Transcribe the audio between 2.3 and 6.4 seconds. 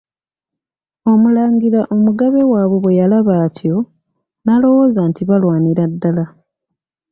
waabwe bwe yalaba atyo, n'alowooza nti balwanira ddala.